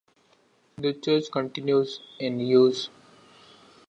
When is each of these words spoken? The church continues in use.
The 0.79 0.93
church 0.95 1.25
continues 1.31 1.99
in 2.17 2.39
use. 2.39 2.89